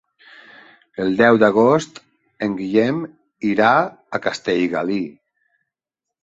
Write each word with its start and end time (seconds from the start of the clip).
El 1.03 1.11
deu 1.19 1.35
d'agost 1.43 2.01
en 2.47 2.55
Guillem 2.61 3.03
irà 3.51 3.75
a 4.19 4.23
Castellgalí. 4.25 4.99